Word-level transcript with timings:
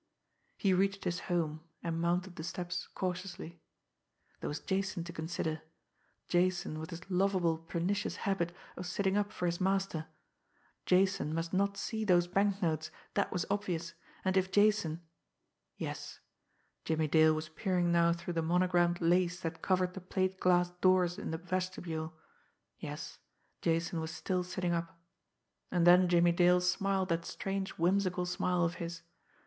He 0.57 0.73
reached 0.73 1.03
his 1.03 1.19
home, 1.29 1.61
and 1.83 2.01
mounted 2.01 2.35
the 2.35 2.43
steps 2.43 2.87
cautiously. 2.95 3.61
There 4.39 4.47
was 4.47 4.59
Jason 4.59 5.03
to 5.03 5.13
consider 5.13 5.61
Jason 6.27 6.79
with 6.79 6.89
his 6.89 7.07
lovable 7.11 7.59
pernicious 7.59 8.15
habit 8.25 8.51
of 8.75 8.87
sitting 8.87 9.15
up 9.15 9.31
for 9.31 9.45
his 9.45 9.61
master. 9.61 10.07
Jason 10.87 11.35
must 11.35 11.53
not 11.53 11.77
see 11.77 12.03
those 12.03 12.25
banknotes, 12.25 12.89
that 13.13 13.31
was 13.31 13.45
obvious, 13.51 13.93
and 14.25 14.35
if 14.35 14.51
Jason 14.51 15.01
yes! 15.77 16.19
Jimmie 16.83 17.07
Dale 17.07 17.35
was 17.35 17.49
peering 17.49 17.91
now 17.91 18.11
through 18.11 18.33
the 18.33 18.41
monogrammed 18.41 19.01
lace 19.01 19.39
that 19.41 19.61
covered 19.61 19.93
the 19.93 20.01
plate 20.01 20.39
glass 20.39 20.71
doors 20.81 21.19
in 21.19 21.29
the 21.29 21.37
vestibule 21.37 22.11
yes, 22.79 23.19
Jason 23.61 23.99
was 24.01 24.09
still 24.09 24.41
sitting 24.43 24.73
up. 24.73 24.99
And 25.69 25.85
then 25.85 26.07
Jimmie 26.09 26.31
Dale 26.31 26.59
smiled 26.61 27.09
that 27.09 27.23
strange 27.23 27.73
whimsical 27.77 28.25
smile 28.25 28.63
of 28.65 28.73
his. 28.81 29.03